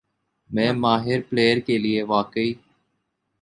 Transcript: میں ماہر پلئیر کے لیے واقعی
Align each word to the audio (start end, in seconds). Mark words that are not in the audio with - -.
میں 0.49 0.71
ماہر 0.73 1.21
پلئیر 1.29 1.57
کے 1.59 1.77
لیے 1.77 2.03
واقعی 2.03 2.53